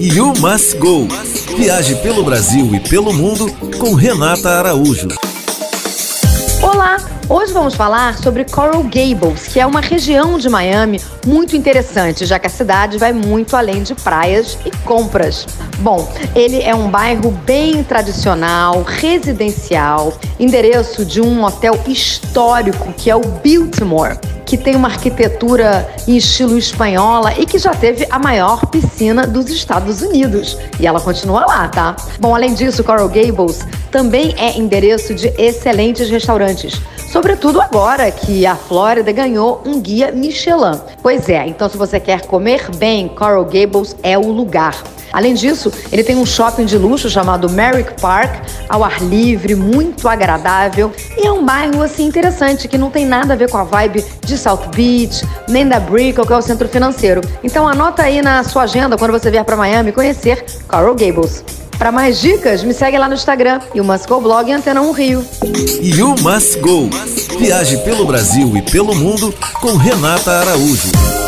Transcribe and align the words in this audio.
You 0.00 0.32
Must 0.40 0.78
Go. 0.78 1.06
Viaje 1.56 1.94
pelo 1.96 2.22
Brasil 2.22 2.74
e 2.74 2.80
pelo 2.80 3.12
mundo 3.12 3.50
com 3.78 3.94
Renata 3.94 4.50
Araújo. 4.50 5.08
Hoje 7.30 7.52
vamos 7.52 7.74
falar 7.74 8.16
sobre 8.16 8.42
Coral 8.46 8.82
Gables, 8.84 9.48
que 9.48 9.60
é 9.60 9.66
uma 9.66 9.82
região 9.82 10.38
de 10.38 10.48
Miami 10.48 10.98
muito 11.26 11.54
interessante, 11.54 12.24
já 12.24 12.38
que 12.38 12.46
a 12.46 12.50
cidade 12.50 12.96
vai 12.96 13.12
muito 13.12 13.54
além 13.54 13.82
de 13.82 13.94
praias 13.94 14.56
e 14.64 14.70
compras. 14.78 15.46
Bom, 15.80 16.10
ele 16.34 16.62
é 16.62 16.74
um 16.74 16.88
bairro 16.90 17.30
bem 17.30 17.84
tradicional, 17.84 18.82
residencial, 18.82 20.16
endereço 20.40 21.04
de 21.04 21.20
um 21.20 21.44
hotel 21.44 21.78
histórico 21.86 22.94
que 22.94 23.10
é 23.10 23.14
o 23.14 23.20
Biltmore 23.20 24.18
que 24.46 24.56
tem 24.56 24.74
uma 24.74 24.88
arquitetura 24.88 25.86
em 26.08 26.16
estilo 26.16 26.56
espanhola 26.56 27.34
e 27.38 27.44
que 27.44 27.58
já 27.58 27.72
teve 27.72 28.06
a 28.10 28.18
maior 28.18 28.64
piscina 28.64 29.26
dos 29.26 29.50
Estados 29.50 30.00
Unidos. 30.00 30.56
E 30.80 30.86
ela 30.86 31.02
continua 31.02 31.44
lá, 31.44 31.68
tá? 31.68 31.94
Bom, 32.18 32.34
além 32.34 32.54
disso, 32.54 32.82
Coral 32.82 33.10
Gables 33.10 33.66
também 33.90 34.34
é 34.38 34.58
endereço 34.58 35.14
de 35.14 35.28
excelentes 35.38 36.08
restaurantes. 36.08 36.80
Sobretudo 37.10 37.60
agora 37.60 38.10
que 38.10 38.44
a 38.44 38.54
Flórida 38.54 39.10
ganhou 39.12 39.62
um 39.64 39.80
guia 39.80 40.12
Michelin. 40.12 40.78
Pois 41.02 41.28
é, 41.28 41.46
então 41.46 41.68
se 41.68 41.76
você 41.76 41.98
quer 41.98 42.26
comer 42.26 42.68
bem, 42.76 43.08
Coral 43.08 43.44
Gables 43.44 43.96
é 44.02 44.18
o 44.18 44.30
lugar. 44.30 44.74
Além 45.12 45.34
disso, 45.34 45.72
ele 45.90 46.04
tem 46.04 46.16
um 46.16 46.26
shopping 46.26 46.66
de 46.66 46.76
luxo 46.76 47.08
chamado 47.08 47.48
Merrick 47.48 47.98
Park, 48.00 48.44
ao 48.68 48.84
ar 48.84 49.02
livre, 49.02 49.54
muito 49.54 50.06
agradável 50.06 50.92
e 51.16 51.26
é 51.26 51.32
um 51.32 51.44
bairro 51.44 51.82
assim 51.82 52.04
interessante 52.04 52.68
que 52.68 52.76
não 52.76 52.90
tem 52.90 53.06
nada 53.06 53.32
a 53.32 53.36
ver 53.36 53.50
com 53.50 53.56
a 53.56 53.64
vibe 53.64 54.04
de 54.24 54.36
South 54.36 54.68
Beach, 54.74 55.26
nem 55.48 55.66
da 55.66 55.80
Brickell, 55.80 56.26
que 56.26 56.32
é 56.32 56.36
o 56.36 56.42
centro 56.42 56.68
financeiro. 56.68 57.22
Então 57.42 57.66
anota 57.66 58.02
aí 58.02 58.20
na 58.20 58.44
sua 58.44 58.64
agenda 58.64 58.98
quando 58.98 59.12
você 59.12 59.30
vier 59.30 59.44
para 59.44 59.56
Miami 59.56 59.92
conhecer 59.92 60.44
Coral 60.68 60.94
Gables. 60.94 61.42
Para 61.78 61.92
mais 61.92 62.20
dicas, 62.20 62.64
me 62.64 62.74
segue 62.74 62.98
lá 62.98 63.08
no 63.08 63.14
Instagram 63.14 63.60
e 63.72 63.80
o 63.80 63.84
Must 63.84 64.08
Go 64.08 64.20
Blog 64.20 64.50
Antena 64.52 64.82
1 64.82 64.92
Rio. 64.92 65.24
You 65.80 66.16
Must 66.20 66.58
Go. 66.58 66.90
Viaje 67.38 67.76
pelo 67.78 68.04
Brasil 68.04 68.56
e 68.56 68.62
pelo 68.62 68.94
mundo 68.96 69.32
com 69.60 69.76
Renata 69.76 70.32
Araújo. 70.32 71.27